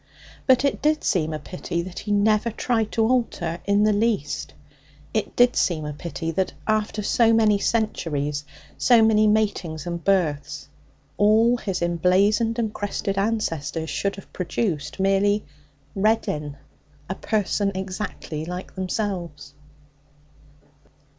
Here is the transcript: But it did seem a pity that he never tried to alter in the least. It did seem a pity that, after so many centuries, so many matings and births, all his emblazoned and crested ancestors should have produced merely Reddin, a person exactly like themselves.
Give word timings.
But 0.47 0.65
it 0.65 0.81
did 0.81 1.03
seem 1.03 1.31
a 1.31 1.37
pity 1.37 1.83
that 1.83 1.99
he 1.99 2.11
never 2.11 2.49
tried 2.49 2.91
to 2.93 3.05
alter 3.07 3.59
in 3.65 3.83
the 3.83 3.93
least. 3.93 4.55
It 5.13 5.35
did 5.35 5.55
seem 5.55 5.85
a 5.85 5.93
pity 5.93 6.31
that, 6.31 6.53
after 6.65 7.03
so 7.03 7.31
many 7.33 7.59
centuries, 7.59 8.43
so 8.79 9.03
many 9.03 9.27
matings 9.27 9.85
and 9.85 10.03
births, 10.03 10.67
all 11.17 11.57
his 11.57 11.83
emblazoned 11.83 12.57
and 12.57 12.73
crested 12.73 13.19
ancestors 13.19 13.91
should 13.91 14.15
have 14.15 14.33
produced 14.33 14.99
merely 14.99 15.45
Reddin, 15.93 16.57
a 17.07 17.13
person 17.13 17.71
exactly 17.75 18.43
like 18.43 18.73
themselves. 18.73 19.53